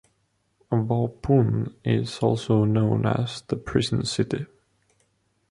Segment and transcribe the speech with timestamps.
[0.71, 4.47] Waupun is also known as The Prison City.